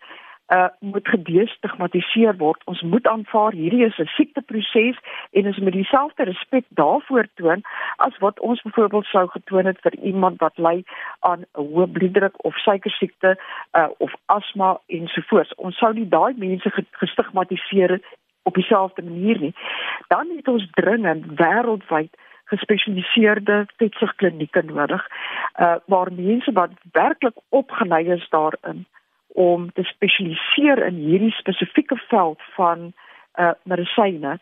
uh 0.47 0.67
moet 0.79 1.07
gedestigmatiseer 1.07 2.37
word. 2.37 2.61
Ons 2.65 2.81
moet 2.81 3.07
aanvaar 3.07 3.51
hierdie 3.51 3.85
is 3.85 3.97
'n 3.97 4.05
siekteproses 4.05 4.97
en 5.31 5.45
ons 5.45 5.57
moet 5.57 5.73
dieselfde 5.73 6.23
respek 6.23 6.65
daarvoor 6.69 7.27
toon 7.35 7.61
as 7.95 8.17
wat 8.17 8.39
ons 8.39 8.61
byvoorbeeld 8.61 9.05
sou 9.05 9.27
getoon 9.27 9.65
het 9.65 9.79
vir 9.81 9.95
iemand 9.95 10.39
wat 10.39 10.57
ly 10.57 10.83
aan 11.19 11.41
'n 11.41 11.61
hoë 11.61 11.87
bloeddruk 11.91 12.45
of 12.45 12.57
suikersiekte 12.57 13.37
uh 13.73 13.89
of 13.97 14.13
asma 14.25 14.79
ensovoorts. 14.87 15.55
Ons 15.55 15.77
sou 15.77 15.93
nie 15.93 16.07
daai 16.07 16.33
mense 16.37 16.71
gestigmatiseer 16.91 18.01
op 18.43 18.53
dieselfde 18.53 19.03
manier 19.03 19.39
nie. 19.39 19.55
Dan 20.07 20.27
het 20.35 20.47
ons 20.47 20.67
dringend 20.71 21.25
wêreldwyd 21.25 22.15
gespesialiseerde 22.43 23.65
vetsigklinieke 23.77 24.61
nodig 24.61 25.07
uh 25.59 25.75
waar 25.85 26.11
mense 26.13 26.51
wat 26.51 26.71
werklik 26.91 27.35
opgelei 27.49 28.07
is 28.11 28.29
daarin 28.29 28.85
om 29.37 29.71
te 29.77 29.83
spesialiseer 29.83 30.81
in 30.87 30.95
hierdie 30.97 31.35
spesifieke 31.37 31.97
veld 32.09 32.41
van 32.55 32.91
uh 33.37 33.51
medisyne. 33.69 34.39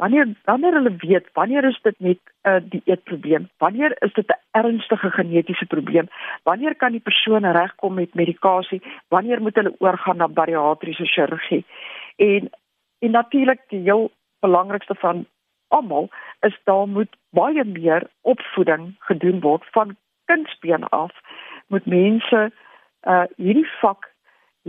Wanneer 0.00 0.28
wanneer 0.44 0.72
hulle 0.72 0.94
weet 0.96 1.26
wanneer 1.36 1.64
is 1.68 1.80
dit 1.82 1.98
net 2.00 2.18
'n 2.18 2.48
uh, 2.48 2.60
dieetprobleem? 2.64 3.48
Wanneer 3.58 3.96
is 4.00 4.12
dit 4.12 4.28
'n 4.28 4.40
ernstige 4.60 5.10
genetiese 5.10 5.66
probleem? 5.66 6.08
Wanneer 6.42 6.74
kan 6.74 6.92
die 6.92 7.00
persoon 7.00 7.44
regkom 7.44 7.94
met 7.94 8.14
medikasie? 8.14 8.82
Wanneer 9.08 9.40
moet 9.40 9.54
hulle 9.54 9.74
oorgaan 9.78 10.16
na 10.16 10.28
bariatriese 10.28 11.06
chirurgie? 11.06 11.64
En 12.16 12.50
en 12.98 13.10
natuurlik 13.10 13.60
die 13.68 13.80
heel 13.80 14.10
belangrikste 14.40 14.94
van 14.94 15.26
almal 15.68 16.08
is 16.40 16.60
daar 16.64 16.88
moet 16.88 17.16
baie 17.30 17.64
meer 17.64 18.10
opvoeding 18.20 18.94
gedoen 18.98 19.40
word 19.40 19.64
van 19.70 19.96
kindsbeen 20.24 20.84
af. 20.84 21.12
Moet 21.66 21.86
mense 21.86 22.52
uh 23.02 23.24
hierdie 23.36 23.70
vak 23.80 24.07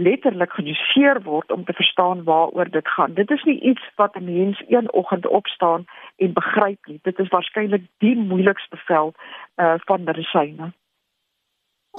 letterlik 0.02 0.52
gedoseer 0.52 1.22
word 1.24 1.52
om 1.52 1.66
te 1.66 1.74
verstaan 1.74 2.24
waaroor 2.24 2.70
dit 2.70 2.88
gaan. 2.88 3.14
Dit 3.14 3.32
is 3.32 3.44
nie 3.44 3.60
iets 3.62 3.84
wat 3.96 4.16
'n 4.16 4.24
mens 4.24 4.64
een 4.68 4.94
oggend 4.94 5.28
opstaan 5.28 5.86
en 6.18 6.34
begryp 6.34 6.86
nie. 6.86 7.00
Dit 7.02 7.20
is 7.20 7.28
waarskynlik 7.28 7.84
die 7.98 8.16
moeilikste 8.16 8.78
veld 8.78 9.16
uh 9.56 9.74
van 9.78 10.04
medisyne 10.04 10.72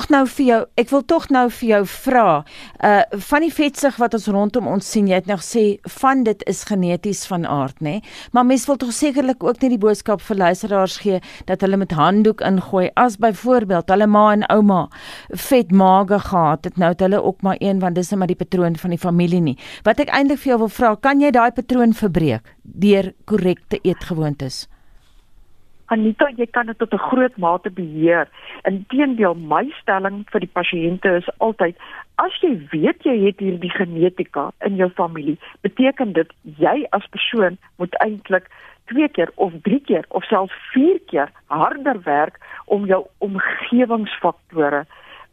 tog 0.01 0.09
nou 0.09 0.25
vir 0.33 0.47
jou, 0.47 0.59
ek 0.81 0.89
wil 0.95 1.03
tog 1.05 1.27
nou 1.29 1.43
vir 1.53 1.69
jou 1.69 1.81
vra, 1.85 2.27
uh 2.81 3.01
van 3.31 3.45
die 3.45 3.53
vetsig 3.53 3.97
wat 4.01 4.15
ons 4.17 4.29
rondom 4.33 4.69
ons 4.71 4.87
sien, 4.87 5.09
jy 5.11 5.19
het 5.19 5.29
nou 5.29 5.37
gesê 5.41 5.65
van 6.01 6.23
dit 6.25 6.41
is 6.49 6.63
geneties 6.69 7.27
van 7.29 7.45
aard, 7.45 7.77
nê? 7.85 7.99
Maar 8.33 8.47
mens 8.49 8.65
wil 8.69 8.79
tog 8.81 8.95
sekerlik 8.97 9.45
ook 9.45 9.61
net 9.61 9.75
die 9.75 9.81
boodskap 9.83 10.23
vir 10.25 10.41
luisteraars 10.41 10.97
gee 11.05 11.21
dat 11.51 11.61
hulle 11.61 11.77
met 11.77 11.93
handdoek 11.93 12.41
ingooi 12.41 12.89
as 12.97 13.19
byvoorbeeld 13.21 13.93
hulle 13.93 14.09
ma 14.09 14.25
en 14.33 14.47
ouma 14.49 14.81
vet 15.51 15.73
maag 15.73 16.17
gehad 16.31 16.65
het, 16.65 16.81
nou 16.81 16.95
het 16.95 17.05
hulle 17.05 17.21
ook 17.21 17.43
maar 17.43 17.61
een 17.61 17.81
want 17.85 18.01
dis 18.01 18.11
net 18.11 18.23
maar 18.23 18.33
die 18.33 18.41
patroon 18.41 18.77
van 18.77 18.97
die 18.97 19.05
familie 19.05 19.41
nie. 19.41 19.59
Wat 19.85 20.01
ek 20.01 20.09
eintlik 20.17 20.41
vir 20.41 20.55
jou 20.55 20.61
wil 20.65 20.75
vra, 20.81 20.97
kan 20.97 21.21
jy 21.21 21.31
daai 21.31 21.51
patroon 21.53 21.93
verbreek 21.93 22.57
deur 22.65 23.13
korrekte 23.29 23.83
eetgewoontes? 23.85 24.65
Anita, 25.91 26.29
jy 26.39 26.47
kan 26.55 26.69
dit 26.71 26.79
tot 26.79 26.93
'n 26.95 27.03
groot 27.11 27.37
mate 27.37 27.71
beheer. 27.71 28.29
Inteendeel, 28.63 29.35
my 29.35 29.65
stelling 29.81 30.23
vir 30.31 30.41
die 30.41 30.55
pasiënte 30.59 31.17
is 31.19 31.29
altyd 31.39 31.77
as 32.15 32.35
jy 32.43 32.53
weet 32.71 33.03
jy 33.03 33.17
het 33.27 33.39
hierdie 33.43 33.75
genetika 33.75 34.51
in 34.67 34.77
jou 34.77 34.89
familie, 34.91 35.39
beteken 35.61 36.13
dit 36.13 36.31
jy 36.59 36.87
as 36.91 37.07
persoon 37.11 37.59
moet 37.79 37.95
eintlik 38.07 38.47
twee 38.87 39.09
keer 39.09 39.31
of 39.35 39.53
drie 39.63 39.81
keer 39.81 40.05
of 40.09 40.25
selfs 40.25 40.55
vier 40.73 40.99
keer 41.11 41.29
harder 41.47 41.99
werk 42.05 42.39
om 42.67 42.87
jou 42.87 43.07
omgewingsfaktore 43.19 44.87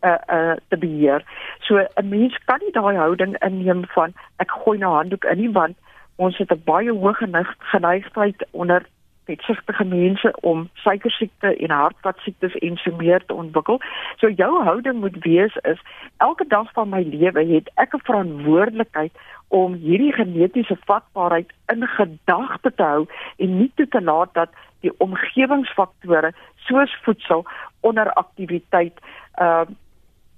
uh 0.03 0.17
uh 0.29 0.55
te 0.69 0.77
beheer. 0.77 1.21
So 1.59 1.77
'n 1.77 2.09
mens 2.09 2.37
kan 2.45 2.59
nie 2.61 2.71
daai 2.71 2.95
houding 2.95 3.37
inneem 3.45 3.85
van 3.85 4.13
ek 4.37 4.51
gooi 4.51 4.77
nou 4.77 4.93
handdoek 4.93 5.25
in 5.25 5.37
nie 5.37 5.51
want 5.51 5.77
ons 6.15 6.37
het 6.37 6.51
'n 6.51 6.61
baie 6.65 6.91
hoë 6.91 7.13
geneigtheid 7.59 8.45
onder 8.51 8.81
vetsigtige 9.27 9.85
mense 9.85 10.33
om 10.41 10.67
suikersiekte 10.83 11.53
en 11.55 11.73
hartvaskiektes 11.75 12.55
en 12.65 12.77
so 12.81 12.95
meer 12.95 13.25
te 13.25 13.33
ontwikkel. 13.33 13.81
So 14.21 14.29
jou 14.29 14.63
houding 14.63 14.99
moet 15.03 15.17
wees 15.25 15.55
is 15.71 15.81
elke 16.17 16.47
dag 16.47 16.71
van 16.73 16.89
my 16.89 17.03
lewe 17.03 17.45
het 17.53 17.71
ek 17.75 17.95
'n 17.95 18.05
verantwoordelikheid 18.09 19.13
om 19.47 19.73
hierdie 19.73 20.13
genetiese 20.13 20.77
vatbaarheid 20.85 21.51
in 21.73 21.87
gedagte 21.87 22.71
te 22.75 22.83
hou 22.83 23.05
en 23.37 23.57
nie 23.57 23.71
toe 23.75 23.87
te 23.87 24.01
laat 24.01 24.33
dat 24.33 24.49
die 24.79 24.93
omgewingsfaktore 24.97 26.33
soos 26.55 26.95
voedsel 27.03 27.45
onder 27.81 28.13
aktiwiteit 28.13 28.99
uh 29.41 29.65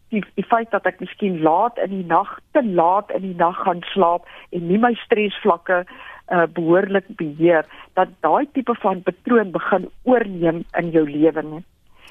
die 0.10 0.24
die 0.34 0.46
feit 0.46 0.72
dat 0.74 0.88
ek 0.90 1.02
miskien 1.04 1.42
laat 1.46 1.78
in 1.78 1.92
die 1.94 2.06
nag 2.06 2.30
te 2.58 2.64
laat 2.66 3.12
in 3.14 3.22
die 3.28 3.36
nag 3.38 3.58
gaan 3.66 3.84
slaap 3.92 4.26
en 4.50 4.66
nie 4.68 4.80
my 4.82 4.94
stresvlakke 5.04 5.84
uh, 6.32 6.46
behoorlik 6.54 7.06
beheer 7.18 7.66
dat 7.94 8.08
daai 8.20 8.48
tipe 8.54 8.76
van 8.82 9.02
patroon 9.02 9.52
begin 9.52 9.90
oorneem 10.04 10.64
in 10.78 10.90
jou 10.90 11.10
lewe 11.10 11.44
nie. 11.44 11.64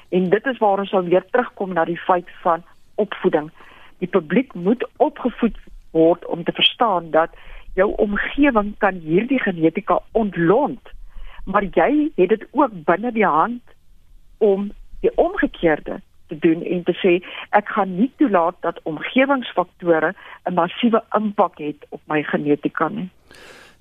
En 0.09 0.29
dit 0.29 0.45
is 0.45 0.57
waar 0.57 0.79
ons 0.79 0.89
sal 0.89 1.03
weer 1.03 1.25
terugkom 1.31 1.73
na 1.73 1.85
die 1.85 1.99
feit 2.05 2.29
van 2.43 2.63
opvoeding. 2.95 3.51
Die 3.99 4.07
publiek 4.07 4.53
moet 4.53 4.85
opgevoed 4.97 5.57
word 5.91 6.25
om 6.25 6.43
te 6.43 6.51
verstaan 6.51 7.11
dat 7.11 7.29
jou 7.73 7.93
omgewing 7.95 8.73
kan 8.77 8.99
hierdie 9.03 9.39
genetika 9.39 9.99
ontlont, 10.11 10.91
maar 11.45 11.63
jy 11.63 12.09
het 12.15 12.29
dit 12.29 12.45
ook 12.51 12.73
binne 12.85 13.11
die 13.11 13.25
hand 13.25 13.61
om 14.37 14.71
die 15.01 15.11
omgekeerde 15.15 16.01
te 16.27 16.37
doen 16.39 16.63
en 16.63 16.83
te 16.83 16.93
sê 17.01 17.13
ek 17.57 17.71
gaan 17.75 17.95
nie 17.97 18.09
toelaat 18.21 18.57
dat 18.65 18.81
omgewingsfaktore 18.83 20.13
'n 20.45 20.53
massiewe 20.53 21.01
impak 21.15 21.57
het 21.57 21.85
op 21.89 22.01
my 22.07 22.23
genetika 22.23 22.87
nie. 22.89 23.09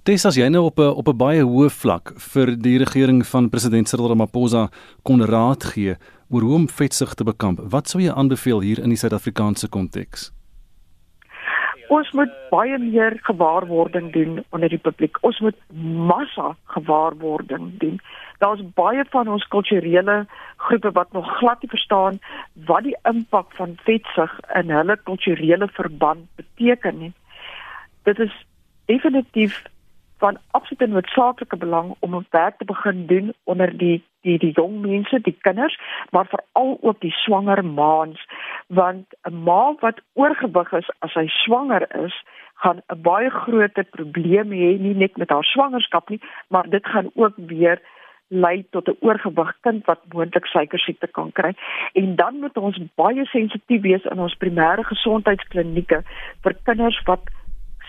Dis 0.09 0.23
as 0.25 0.39
jy 0.41 0.47
nou 0.49 0.63
op 0.71 0.79
'n 0.81 0.97
op 1.01 1.09
'n 1.09 1.17
baie 1.21 1.43
hoë 1.45 1.69
vlak 1.69 2.13
vir 2.33 2.57
die 2.57 2.79
regering 2.79 3.27
van 3.27 3.51
president 3.51 3.89
Cyril 3.89 4.09
Ramaphosa 4.09 4.71
kon 5.03 5.21
raad 5.21 5.65
gee 5.65 5.97
oor 6.31 6.43
hoe 6.43 6.55
om 6.55 6.69
vetsig 6.69 7.15
te 7.15 7.25
bekamp. 7.25 7.61
Wat 7.61 7.89
sou 7.89 8.01
jy 8.03 8.11
aanbeveel 8.11 8.61
hier 8.61 8.79
in 8.79 8.89
die 8.89 8.97
Suid-Afrikaanse 8.97 9.69
konteks? 9.69 10.33
Ons 11.89 12.11
moet 12.13 12.33
baie 12.51 12.79
meer 12.79 13.19
gewaarwording 13.23 14.13
doen 14.13 14.45
onder 14.51 14.69
die 14.69 14.79
publiek. 14.79 15.19
Ons 15.21 15.41
moet 15.41 15.57
massa 16.09 16.57
gewaarwording 16.65 17.79
doen. 17.79 18.01
Daar's 18.39 18.63
baie 18.75 19.05
van 19.11 19.29
ons 19.29 19.49
kulturele 19.49 20.27
groepe 20.57 20.91
wat 20.91 21.13
nog 21.13 21.37
glad 21.39 21.61
nie 21.63 21.71
verstaan 21.71 22.19
wat 22.67 22.83
die 22.83 22.97
impak 23.03 23.53
van 23.53 23.77
vetsig 23.85 24.41
in 24.55 24.71
hulle 24.71 24.97
kulturele 25.05 25.69
verband 25.69 26.25
beteken 26.37 26.99
nie. 26.99 27.13
Dit 28.03 28.19
is 28.19 28.47
definitief 28.87 29.65
van 30.19 30.39
absolute 30.51 30.87
noodsaaklike 30.87 31.57
belang 31.57 31.95
om 31.99 32.15
'n 32.17 32.27
werk 32.31 32.59
te 32.59 32.65
begin 32.65 33.07
doen 33.07 33.33
onder 33.45 33.77
die 33.77 34.03
die 34.21 34.39
die 34.39 34.53
jong 34.53 34.81
mense, 34.81 35.21
die 35.21 35.39
kinders, 35.41 35.79
maar 36.11 36.27
veral 36.27 36.79
ook 36.81 37.01
die 37.01 37.15
swanger 37.25 37.65
ma's, 37.65 38.27
want 38.67 39.07
'n 39.23 39.43
ma 39.43 39.75
wat 39.81 40.01
oorgewig 40.15 40.73
is 40.73 40.91
as 40.99 41.13
sy 41.13 41.27
swanger 41.27 42.05
is, 42.05 42.25
gaan 42.55 42.83
'n 42.89 43.03
baie 43.03 43.31
groot 43.31 43.91
probleem 43.91 44.51
hê 44.51 44.79
nie 44.79 44.95
net 44.95 45.17
met 45.17 45.31
haar 45.31 45.45
swangerskap 45.45 46.09
nie, 46.09 46.21
maar 46.49 46.69
dit 46.71 46.87
gaan 46.87 47.11
ook 47.15 47.35
weer 47.37 47.81
lei 48.29 48.67
tot 48.71 48.89
'n 48.89 48.97
oorgewig 49.01 49.57
kind 49.61 49.85
wat 49.85 50.01
moontlik 50.09 50.47
suikersiekte 50.47 51.07
kan 51.07 51.33
kry. 51.33 51.55
En 51.93 52.17
dan 52.17 52.35
moet 52.39 52.57
ons 52.57 52.79
baie 52.95 53.25
sensitief 53.25 53.81
wees 53.81 54.05
in 54.05 54.19
ons 54.19 54.37
primêre 54.37 54.85
gesondheidsklinieke 54.85 56.03
vir 56.43 56.55
kinders 56.63 57.03
wat 57.05 57.21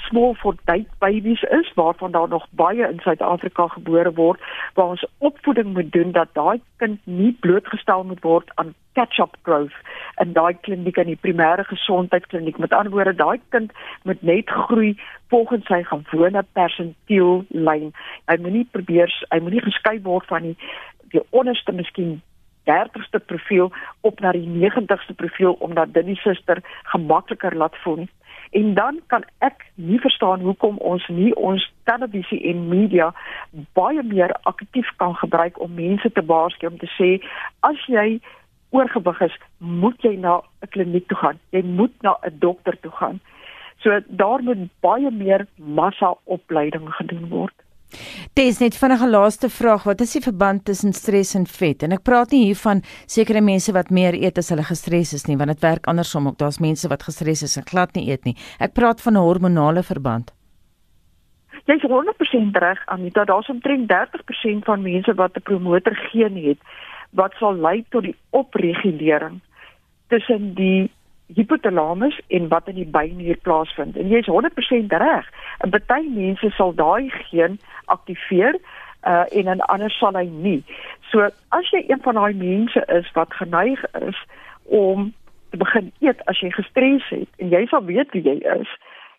small 0.09 0.35
for 0.41 0.55
date 0.65 0.89
babies 0.99 1.41
is 1.43 1.71
waarvan 1.75 2.11
daar 2.11 2.27
nog 2.29 2.47
baie 2.51 2.87
in 2.87 2.99
Suid-Afrika 2.99 3.67
gebore 3.67 4.13
word 4.13 4.41
waar 4.73 4.85
ons 4.85 5.05
opvoeding 5.17 5.73
moet 5.73 5.91
doen 5.91 6.11
dat 6.11 6.33
daai 6.33 6.61
kind 6.77 6.99
nie 7.03 7.31
blootgestel 7.39 8.03
moet 8.03 8.21
word 8.21 8.51
aan 8.55 8.73
catch-up 8.93 9.35
growth 9.41 9.75
in 10.17 10.33
daai 10.33 10.53
kliniek 10.61 10.97
in 10.97 11.11
die 11.13 11.19
primêre 11.21 11.63
gesondheidskliniek. 11.63 12.57
Met 12.57 12.73
ander 12.73 12.91
woorde 12.91 13.15
daai 13.15 13.39
kind 13.49 13.71
moet 14.03 14.21
net 14.21 14.49
groei 14.49 14.97
volgens 15.27 15.65
sy 15.65 15.83
gewone 15.83 16.43
persentiel 16.57 17.43
lyn 17.49 17.91
hy 18.31 18.37
moenie 18.41 18.65
probeer 18.71 19.13
hy 19.29 19.39
moenie 19.43 19.63
geskei 19.67 19.99
word 20.07 20.25
van 20.31 20.49
die 20.49 20.57
die 21.09 21.21
onderste 21.33 21.73
miskien 21.73 22.19
30ste 22.69 23.19
profiel 23.25 23.71
op 24.01 24.19
na 24.19 24.31
die 24.31 24.47
90ste 24.47 25.15
profiel 25.15 25.57
omdat 25.59 25.93
dit 25.93 26.05
die 26.05 26.21
suster 26.23 26.63
gemakliker 26.83 27.55
laat 27.55 27.75
voel 27.83 28.07
En 28.49 28.73
dan 28.73 29.01
kan 29.07 29.23
ek 29.37 29.65
nie 29.75 29.99
verstaan 29.99 30.39
hoekom 30.39 30.77
ons 30.77 31.07
nie 31.07 31.35
ons 31.35 31.65
televisie 31.83 32.41
en 32.49 32.67
media 32.67 33.11
baie 33.77 34.03
meer 34.03 34.33
aktief 34.49 34.89
kan 34.97 35.13
gebruik 35.15 35.59
om 35.61 35.73
mense 35.73 36.11
te 36.11 36.25
waarsku 36.25 36.67
om 36.67 36.77
te 36.81 36.89
sê 36.97 37.09
as 37.69 37.85
jy 37.85 38.17
oorgewig 38.69 39.21
is, 39.25 39.35
moet 39.57 40.01
jy 40.01 40.15
na 40.15 40.41
'n 40.61 40.69
kliniek 40.69 41.07
toe 41.07 41.17
gaan. 41.17 41.39
Jy 41.51 41.61
moet 41.63 41.93
na 42.01 42.17
'n 42.25 42.39
dokter 42.39 42.79
toe 42.79 42.91
gaan. 42.91 43.19
So 43.81 43.99
daar 44.07 44.43
moet 44.43 44.69
baie 44.81 45.11
meer 45.11 45.47
massa 45.55 46.13
opleiding 46.23 46.89
gedoen 46.93 47.29
word. 47.29 47.53
Dis 48.37 48.59
net 48.61 48.75
vinnige 48.77 49.07
laaste 49.09 49.49
vraag, 49.49 49.83
wat 49.89 50.01
is 50.01 50.11
die 50.13 50.21
verband 50.21 50.65
tussen 50.65 50.93
stres 50.93 51.33
en 51.35 51.47
vet? 51.49 51.83
En 51.83 51.95
ek 51.95 52.03
praat 52.05 52.31
nie 52.31 52.43
hier 52.45 52.59
van 52.61 52.83
sekere 53.09 53.41
mense 53.41 53.73
wat 53.73 53.89
meer 53.89 54.13
eet 54.13 54.37
as 54.37 54.51
hulle 54.53 54.63
gestres 54.67 55.13
is 55.17 55.25
nie, 55.27 55.37
want 55.37 55.49
dit 55.49 55.63
werk 55.65 55.89
andersom 55.89 56.27
ook. 56.29 56.37
Daar's 56.37 56.61
mense 56.61 56.87
wat 56.87 57.03
gestres 57.03 57.41
is 57.43 57.57
en 57.57 57.65
glad 57.65 57.95
nie 57.97 58.05
eet 58.11 58.29
nie. 58.29 58.35
Ek 58.59 58.73
praat 58.77 59.01
van 59.01 59.17
'n 59.17 59.25
hormonale 59.25 59.83
verband. 59.83 60.31
Jy's 61.65 61.81
100% 61.81 62.55
reg, 62.57 62.79
Anita. 62.85 63.25
Daar's 63.25 63.49
omtrent 63.49 63.89
30% 63.89 64.65
van 64.65 64.81
mense 64.81 65.13
wat 65.13 65.35
'n 65.35 65.41
promotor 65.41 65.95
geen 65.95 66.37
het 66.37 66.59
wat 67.11 67.33
sal 67.39 67.55
lei 67.55 67.85
tot 67.89 68.03
die 68.03 68.15
opregulering 68.29 69.39
tussen 70.07 70.53
die 70.53 70.91
hypothalamus 71.35 72.19
en 72.27 72.47
wat 72.47 72.67
in 72.67 72.75
die 72.75 72.87
beinnier 72.87 73.37
plaasvind. 73.37 73.97
En 73.97 74.09
jy's 74.09 74.27
100% 74.27 74.93
reg. 75.03 75.25
'n 75.63 75.69
Party 75.69 76.07
mense 76.09 76.49
sal 76.49 76.73
daai 76.73 77.09
geen 77.09 77.59
aktiveer 77.85 78.59
uh 79.07 79.25
en 79.31 79.47
en 79.47 79.59
ander 79.59 79.91
sal 79.91 80.13
hy 80.13 80.25
nie. 80.25 80.63
So 81.11 81.29
as 81.49 81.69
jy 81.71 81.83
een 81.87 82.01
van 82.01 82.15
daai 82.15 82.33
mense 82.33 82.83
is 82.87 83.11
wat 83.13 83.33
geneig 83.33 83.83
is 84.01 84.17
om 84.63 85.13
te 85.49 85.57
begin 85.57 85.91
eet 85.99 86.25
as 86.25 86.39
jy 86.39 86.51
gestres 86.51 87.05
het 87.09 87.29
en 87.37 87.49
jy 87.49 87.65
sal 87.65 87.83
weet 87.85 88.11
wie 88.11 88.23
jy 88.23 88.37
is, 88.59 88.69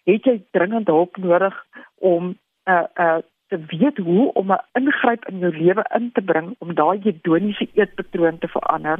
het 0.04 0.24
jy 0.24 0.42
dringend 0.50 0.86
hulp 0.86 1.16
nodig 1.16 1.54
om 1.98 2.36
uh 2.64 2.86
uh 2.94 3.18
te 3.50 3.58
weet 3.66 3.96
hoe 3.98 4.32
om 4.32 4.52
'n 4.52 4.62
ingryp 4.78 5.24
in 5.28 5.38
jou 5.38 5.56
lewe 5.56 5.84
in 5.94 6.10
te 6.12 6.22
bring 6.22 6.54
om 6.58 6.74
daai 6.74 7.00
hedoniese 7.02 7.68
eetpatroon 7.74 8.38
te 8.38 8.48
verander 8.48 8.98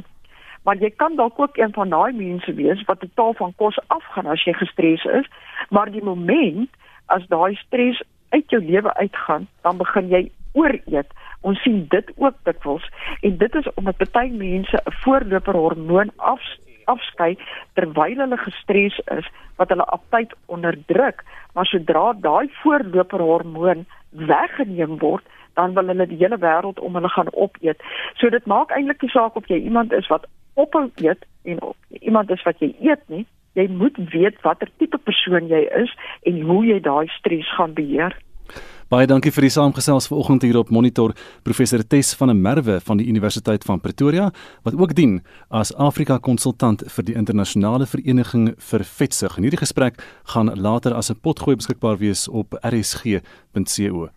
maar 0.63 0.77
jy 0.77 0.91
kan 0.95 1.15
dalk 1.15 1.39
ook 1.39 1.57
een 1.57 1.73
van 1.73 1.89
daai 1.89 2.13
mense 2.13 2.53
wees 2.53 2.83
wat 2.85 2.99
totaal 2.99 3.33
van 3.33 3.53
kos 3.55 3.79
afgaan 3.87 4.25
as 4.25 4.43
jy 4.45 4.53
gestres 4.53 5.05
is, 5.05 5.27
maar 5.69 5.91
die 5.91 6.03
oomblik 6.03 6.69
as 7.05 7.27
daai 7.27 7.55
stres 7.55 8.01
uit 8.29 8.49
jou 8.49 8.61
lewe 8.63 8.93
uitgaan, 8.93 9.47
dan 9.61 9.77
begin 9.77 10.07
jy 10.07 10.31
ooreet. 10.53 11.07
Ons 11.41 11.61
sien 11.61 11.85
dit 11.89 12.11
ook 12.15 12.35
dikwels 12.43 12.85
en 13.21 13.37
dit 13.37 13.55
is 13.55 13.69
omdat 13.75 14.11
baie 14.11 14.31
mense 14.31 14.77
'n 14.77 14.91
voorloper 15.03 15.55
hormoon 15.55 16.11
af 16.15 16.41
afskei 16.85 17.37
terwyl 17.73 18.17
hulle 18.23 18.37
gestres 18.37 18.99
is 19.17 19.27
wat 19.55 19.69
hulle 19.69 19.85
aptyt 19.95 20.33
onderdruk, 20.45 21.23
maar 21.53 21.65
sodra 21.65 22.13
daai 22.13 22.49
voorloper 22.61 23.19
hormoon 23.19 23.85
weggeneem 24.09 24.97
word, 24.99 25.25
dan 25.53 25.73
wil 25.73 25.87
hulle 25.87 26.07
die 26.07 26.17
hele 26.17 26.37
wêreld 26.37 26.79
om 26.79 26.95
hulle 26.95 27.09
gaan 27.09 27.33
opeet. 27.33 27.83
So 28.19 28.29
dit 28.29 28.45
maak 28.45 28.71
eintlik 28.71 29.01
nie 29.01 29.13
saak 29.13 29.35
of 29.35 29.47
jy 29.51 29.61
iemand 29.61 29.93
is 29.93 30.07
wat 30.07 30.27
ophou 30.53 30.89
eet 30.95 31.25
en 31.43 31.61
of 31.61 31.75
iemand 32.01 32.29
is 32.31 32.43
wat 32.43 32.59
jy 32.59 32.75
eet 32.79 33.03
nie. 33.07 33.25
Jy 33.53 33.67
moet 33.67 33.97
weet 34.13 34.41
watter 34.41 34.69
tipe 34.77 34.97
persoon 34.97 35.47
jy 35.47 35.65
is 35.83 35.91
en 36.23 36.41
hoe 36.41 36.65
jy 36.65 36.79
daai 36.79 37.07
stres 37.19 37.49
gaan 37.57 37.73
beheer. 37.73 38.15
Baie 38.91 39.07
dankie 39.07 39.31
vir 39.31 39.45
die 39.47 39.53
saamgesels 39.53 40.09
vanoggend 40.11 40.43
hier 40.43 40.57
op 40.59 40.67
Monitor 40.75 41.13
professor 41.47 41.79
Tess 41.79 42.11
van 42.19 42.27
der 42.27 42.35
Merwe 42.35 42.75
van 42.83 42.99
die 42.99 43.07
Universiteit 43.07 43.63
van 43.63 43.79
Pretoria 43.79 44.25
wat 44.67 44.75
ook 44.75 44.91
dien 44.97 45.21
as 45.47 45.71
Afrika 45.79 46.19
konsultant 46.19 46.83
vir 46.97 47.07
die 47.07 47.15
internasionale 47.15 47.87
vereniging 47.87 48.51
vir 48.59 48.83
vetsug. 48.83 49.37
En 49.37 49.43
hierdie 49.47 49.63
gesprek 49.63 50.03
gaan 50.35 50.51
later 50.59 50.93
as 50.93 51.09
'n 51.09 51.19
potgooi 51.23 51.55
beskikbaar 51.55 51.97
wees 52.03 52.27
op 52.27 52.53
rsg.co.za. 52.63 54.11